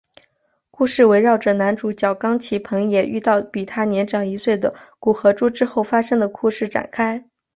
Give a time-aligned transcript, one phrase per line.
[0.03, 0.29] 动画
[0.71, 7.29] 故事围绕着男主角冈崎朋也遇到比他年长一岁的古河渚之后发生的故事展开。